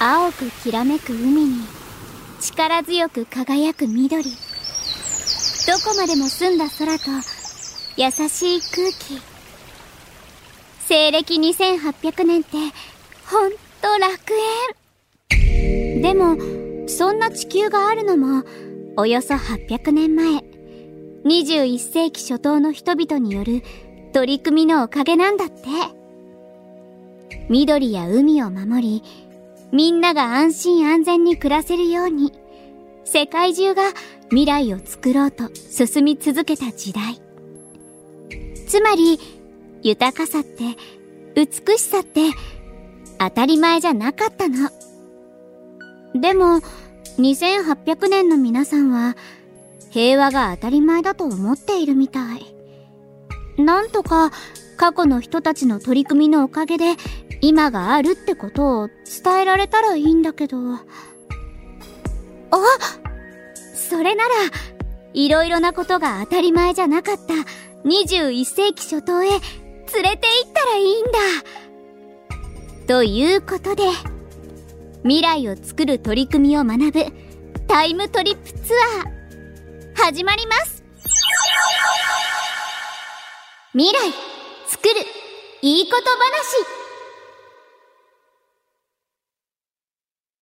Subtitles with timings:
[0.00, 1.56] 青くきらめく海に
[2.40, 4.22] 力強く輝く緑。
[4.22, 4.30] ど
[5.84, 7.10] こまでも澄んだ空と
[7.96, 9.20] 優しい空気。
[10.86, 12.56] 西暦2800年って
[13.26, 14.32] ほんと楽
[15.30, 16.00] 園。
[16.00, 16.36] でも
[16.88, 18.44] そんな地球があるのも
[18.96, 20.44] およそ800年前。
[21.24, 23.64] 21世紀初頭の人々による
[24.12, 25.54] 取り組みのおかげなんだって。
[27.48, 29.02] 緑や海を守り
[29.72, 32.32] みんなが安心安全に暮らせるように
[33.04, 33.82] 世界中が
[34.28, 37.20] 未来を作ろうと進み続けた時代。
[38.66, 39.18] つまり
[39.82, 40.76] 豊かさって
[41.34, 42.20] 美しさって
[43.18, 44.70] 当たり前じゃなかったの。
[46.14, 46.60] でも
[47.18, 49.16] 2800年の皆さんは
[49.90, 52.54] 平和が当たり前だと思っているみたい。
[53.56, 54.30] なんとか
[54.76, 56.94] 過去の人たちの取り組みのおかげで
[57.40, 60.56] 今があるってことを伝えられたらいいんだけど。
[60.74, 60.80] あ
[63.74, 64.30] それなら、
[65.14, 67.34] いろいろなことが当たり前じゃなかった
[67.88, 71.18] 21世紀初頭へ連れて行ったらいいんだ。
[72.86, 73.84] ということで、
[75.02, 77.28] 未来を作る取り組みを学ぶ
[77.66, 78.74] タイムトリップツ
[79.04, 80.82] アー、始まります
[83.72, 84.12] 未来
[84.66, 84.94] 作る
[85.62, 86.77] いいこと話